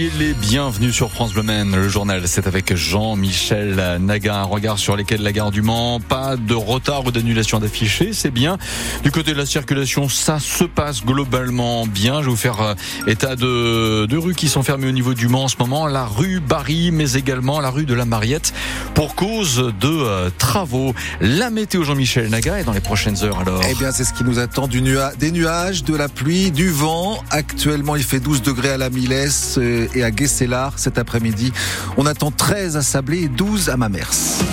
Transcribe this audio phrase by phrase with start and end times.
[0.00, 1.76] Soyez les bienvenus sur France Bleu Maine.
[1.76, 4.36] Le journal, c'est avec Jean-Michel Naga.
[4.36, 6.00] Un regard sur les quais de la gare du Mans.
[6.00, 8.56] Pas de retard ou d'annulation d'affichés, c'est bien.
[9.02, 12.20] Du côté de la circulation, ça se passe globalement bien.
[12.20, 12.74] Je vais vous faire euh,
[13.08, 15.86] état de deux rues qui sont fermées au niveau du Mans en ce moment.
[15.86, 18.54] La rue Barry, mais également la rue de la Mariette
[18.94, 20.94] pour cause de euh, travaux.
[21.20, 23.60] La météo Jean-Michel Naga est dans les prochaines heures alors.
[23.70, 24.80] Eh bien, c'est ce qui nous attend des
[25.30, 27.22] nuages, de la pluie, du vent.
[27.30, 31.52] Actuellement, il fait 12 degrés à la Milesse euh, et à Guesselard cet après-midi.
[31.96, 34.49] On attend 13 à Sablé et 12 à Mamers.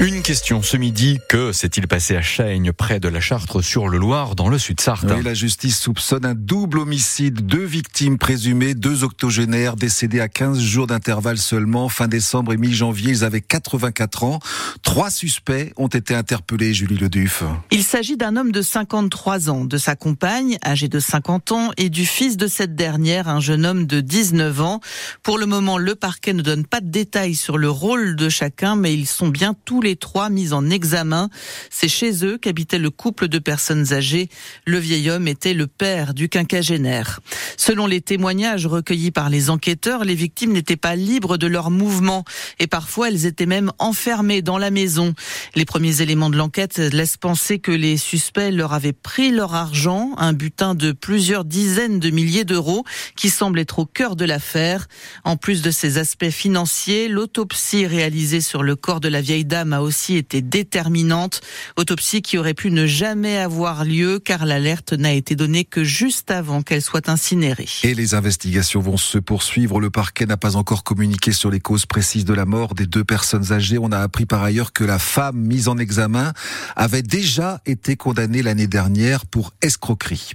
[0.00, 3.98] Une question ce midi, que s'est-il passé à Chaigne, près de la Chartre, sur le
[3.98, 9.02] Loir, dans le Sud-Sarthe oui, La justice soupçonne un double homicide, deux victimes présumées, deux
[9.02, 11.88] octogénaires décédés à 15 jours d'intervalle seulement.
[11.88, 14.38] Fin décembre et mi-janvier, ils avaient 84 ans.
[14.84, 17.42] Trois suspects ont été interpellés, Julie Leduf.
[17.72, 21.90] Il s'agit d'un homme de 53 ans, de sa compagne, âgée de 50 ans, et
[21.90, 24.80] du fils de cette dernière, un jeune homme de 19 ans.
[25.24, 28.76] Pour le moment, le parquet ne donne pas de détails sur le rôle de chacun,
[28.76, 31.30] mais ils sont bien tous les les trois mis en examen.
[31.70, 34.28] C'est chez eux qu'habitait le couple de personnes âgées.
[34.66, 37.20] Le vieil homme était le père du quinquagénaire.
[37.56, 42.24] Selon les témoignages recueillis par les enquêteurs, les victimes n'étaient pas libres de leurs mouvements
[42.58, 45.14] et parfois elles étaient même enfermées dans la maison.
[45.54, 50.12] Les premiers éléments de l'enquête laissent penser que les suspects leur avaient pris leur argent,
[50.18, 52.84] un butin de plusieurs dizaines de milliers d'euros
[53.16, 54.86] qui semble être au cœur de l'affaire.
[55.24, 59.77] En plus de ces aspects financiers, l'autopsie réalisée sur le corps de la vieille dame
[59.82, 61.40] aussi été déterminante.
[61.76, 66.30] Autopsie qui aurait pu ne jamais avoir lieu car l'alerte n'a été donnée que juste
[66.30, 67.68] avant qu'elle soit incinérée.
[67.82, 69.80] Et les investigations vont se poursuivre.
[69.80, 73.04] Le parquet n'a pas encore communiqué sur les causes précises de la mort des deux
[73.04, 73.78] personnes âgées.
[73.78, 76.32] On a appris par ailleurs que la femme mise en examen
[76.76, 80.32] avait déjà été condamnée l'année dernière pour escroquerie.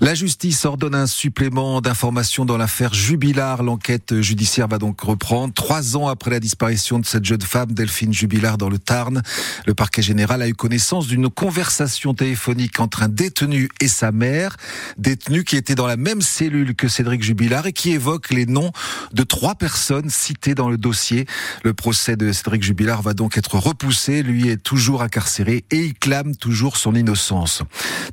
[0.00, 3.62] La justice ordonne un supplément d'informations dans l'affaire Jubilard.
[3.62, 8.12] L'enquête judiciaire va donc reprendre trois ans après la disparition de cette jeune femme, Delphine
[8.12, 9.22] Jubilard, dans le Tarn.
[9.66, 14.56] Le parquet général a eu connaissance d'une conversation téléphonique entre un détenu et sa mère,
[14.98, 18.72] détenu qui était dans la même cellule que Cédric Jubilard et qui évoque les noms
[19.12, 21.26] de trois personnes citées dans le dossier.
[21.64, 24.22] Le procès de Cédric Jubilard va donc être repoussé.
[24.22, 27.62] Lui est toujours incarcéré et il clame toujours son innocence.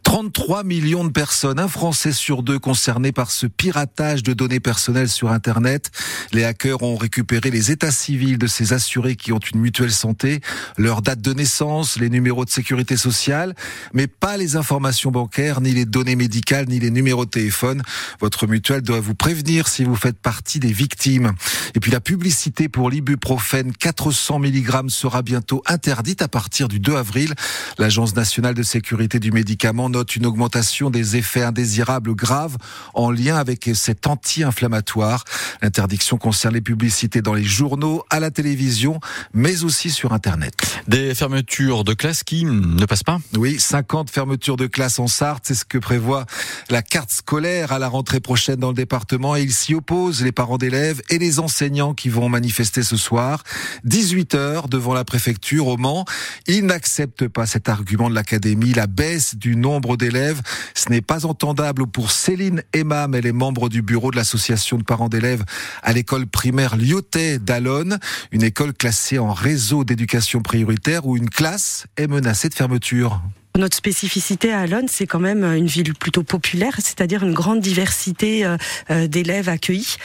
[0.03, 5.09] 33 millions de personnes, un Français sur deux concernés par ce piratage de données personnelles
[5.09, 5.91] sur Internet.
[6.31, 10.41] Les hackers ont récupéré les états civils de ces assurés qui ont une mutuelle santé
[10.77, 13.55] leur date de naissance, les numéros de sécurité sociale,
[13.93, 17.81] mais pas les informations bancaires, ni les données médicales, ni les numéros de téléphone.
[18.19, 21.33] Votre mutuelle doit vous prévenir si vous faites partie des victimes.
[21.75, 26.95] Et puis la publicité pour l'ibuprofène 400 mg sera bientôt interdite à partir du 2
[26.95, 27.33] avril.
[27.77, 32.57] L'Agence nationale de sécurité du médicament note une augmentation des effets indésirables graves
[32.93, 35.23] en lien avec cet anti-inflammatoire.
[35.61, 38.99] L'interdiction concerne les publicités dans les journaux, à la télévision,
[39.33, 40.38] mais aussi sur Internet.
[40.87, 45.43] Des fermetures de classes qui ne passent pas Oui, 50 fermetures de classes en Sarthe,
[45.47, 46.25] c'est ce que prévoit
[46.69, 50.31] la carte scolaire à la rentrée prochaine dans le département et ils s'y opposent, les
[50.31, 53.43] parents d'élèves et les enseignants qui vont manifester ce soir.
[53.83, 56.05] 18 heures devant la préfecture au Mans.
[56.47, 60.41] Ils n'acceptent pas cet argument de l'académie, la baisse du nombre d'élèves.
[60.75, 64.83] Ce n'est pas entendable pour Céline Emam, elle est membre du bureau de l'association de
[64.83, 65.43] parents d'élèves
[65.83, 67.99] à l'école primaire Lyotet d'Alonne,
[68.31, 73.21] une école classée en réseau d'éducation prioritaire où une classe est menacée de fermeture.
[73.59, 78.45] Notre spécificité à Alonne, c'est quand même une ville plutôt populaire, c'est-à-dire une grande diversité
[78.45, 78.55] euh,
[78.89, 79.97] euh, d'élèves accueillis,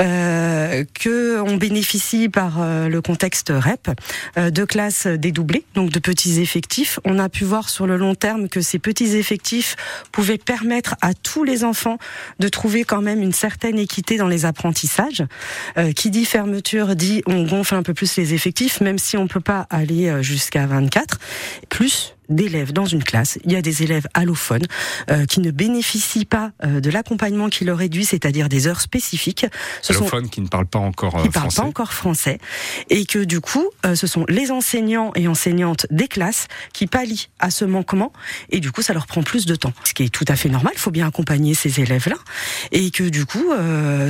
[0.00, 3.90] euh, que on bénéficie par euh, le contexte REP
[4.36, 7.00] de classes dédoublées, donc de petits effectifs.
[7.04, 9.74] On a pu voir sur le long terme que ces petits effectifs
[10.12, 11.98] pouvaient permettre à tous les enfants
[12.38, 15.24] de trouver quand même une certaine équité dans les apprentissages.
[15.96, 19.40] qui dit fermeture dit on gonfle un peu plus les effectifs, même si on peut
[19.40, 21.18] pas aller jusqu'à 24.
[21.68, 23.38] Plus d'élèves dans une classe.
[23.44, 24.66] Il y a des élèves allophones
[25.10, 28.80] euh, qui ne bénéficient pas euh, de l'accompagnement qui leur est dû, c'est-à-dire des heures
[28.80, 29.46] spécifiques.
[29.82, 32.38] Ce allophones qui ne parlent pas encore euh, qui parlent pas encore français
[32.88, 37.28] et que du coup, euh, ce sont les enseignants et enseignantes des classes qui pallient
[37.38, 38.12] à ce manquement
[38.48, 39.72] et du coup, ça leur prend plus de temps.
[39.84, 40.72] Ce qui est tout à fait normal.
[40.74, 42.16] Il faut bien accompagner ces élèves-là
[42.72, 43.44] et que du coup,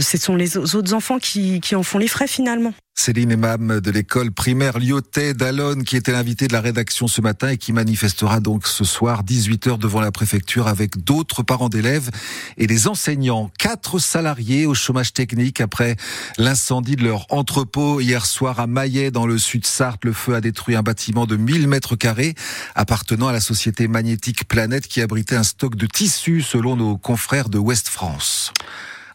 [0.00, 2.74] ce sont les autres enfants qui, qui en font les frais finalement.
[3.00, 7.48] Céline Emam de l'école primaire Lyotet d'Alonne qui était l'invité de la rédaction ce matin
[7.48, 12.10] et qui manifestera donc ce soir 18h devant la préfecture avec d'autres parents d'élèves
[12.58, 13.50] et des enseignants.
[13.58, 15.96] Quatre salariés au chômage technique après
[16.36, 20.04] l'incendie de leur entrepôt hier soir à Maillet dans le sud Sarthe.
[20.04, 22.34] Le feu a détruit un bâtiment de 1000 mètres carrés
[22.74, 27.48] appartenant à la société magnétique Planète qui abritait un stock de tissus selon nos confrères
[27.48, 28.52] de Ouest France.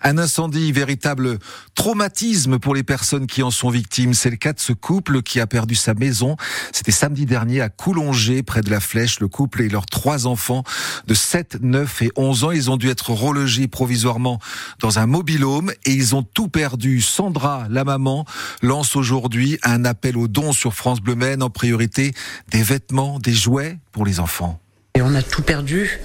[0.08, 1.40] Un incendie, véritable
[1.74, 4.14] traumatisme pour les personnes qui en sont victimes.
[4.14, 6.38] C'est le cas de ce couple qui a perdu sa maison.
[6.72, 9.20] C'était samedi dernier à Coulongé, près de la Flèche.
[9.20, 10.64] Le couple et leurs trois enfants
[11.08, 14.40] de 7, 9 et 11 ans, ils ont dû être relogés provisoirement
[14.80, 17.02] dans un mobilhome et ils ont tout perdu.
[17.02, 18.26] Sandra, la maman,
[18.62, 22.14] lance aujourd'hui un appel aux dons sur France Bleu Maine, en priorité
[22.52, 24.62] des vêtements, des jouets pour les enfants.
[24.94, 26.00] Et on a tout perdu.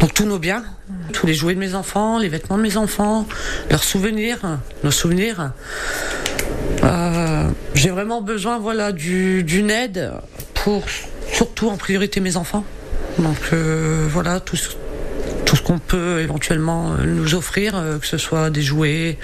[0.00, 0.64] Donc tous nos biens,
[1.12, 3.26] tous les jouets de mes enfants, les vêtements de mes enfants,
[3.70, 5.52] leurs souvenirs, nos souvenirs.
[6.82, 10.12] Euh, J'ai vraiment besoin voilà, d'une aide
[10.54, 10.84] pour
[11.32, 12.64] surtout en priorité mes enfants.
[13.18, 14.56] Donc euh, voilà, tout,
[15.54, 19.18] ce qu'on peut éventuellement nous offrir, euh, que ce soit des jouets,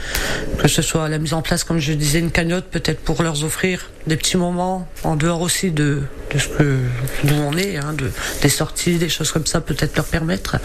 [0.58, 3.42] que ce soit la mise en place, comme je disais, une cagnotte peut-être pour leur
[3.44, 6.78] offrir des petits moments, en dehors aussi de, de ce que
[7.24, 8.10] d'où on est, hein, de,
[8.42, 10.56] des sorties, des choses comme ça, peut-être leur permettre,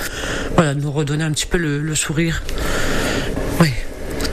[0.56, 2.44] voilà, de nous redonner un petit peu le, le sourire.
[3.60, 3.70] Oui,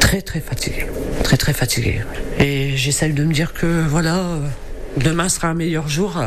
[0.00, 0.86] très très fatigué,
[1.24, 2.02] très très fatigué.
[2.38, 4.38] Et j'essaie de me dire que voilà, euh,
[4.96, 6.20] demain sera un meilleur jour.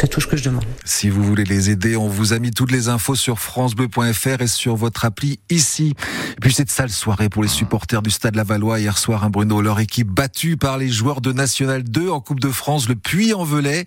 [0.00, 0.64] C'est tout ce que je demande.
[0.86, 4.46] Si vous voulez les aider, on vous a mis toutes les infos sur francebleu.fr et
[4.46, 5.94] sur votre appli ici.
[6.38, 9.60] Et puis cette sale soirée pour les supporters du Stade Lavallois hier soir, un Bruno,
[9.60, 13.84] leur équipe battue par les joueurs de National 2 en Coupe de France, le Puy-en-Velay.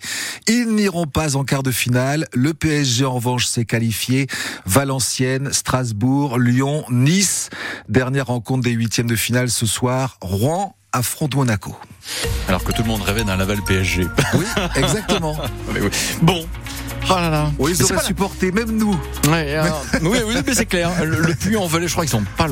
[0.48, 2.28] Ils n'iront pas en quart de finale.
[2.36, 4.28] Le PSG en revanche s'est qualifié.
[4.68, 7.50] Valenciennes, Strasbourg, Lyon, Nice.
[7.90, 10.18] Dernière rencontre des huitièmes de finale ce soir.
[10.22, 11.76] Rouen affronte Monaco.
[12.48, 14.08] Alors que tout le monde rêvait d'un Laval PSG.
[14.36, 14.46] Oui,
[14.76, 15.38] exactement.
[15.70, 15.90] oui.
[16.22, 16.46] Bon.
[17.10, 17.52] Oh là là.
[17.60, 18.98] Oui, ils auraient supporté, même nous.
[19.30, 20.90] Ouais, alors, oui, oui, mais c'est clair.
[21.04, 22.52] Le, le puits en Velay, je crois qu'ils sont pas là.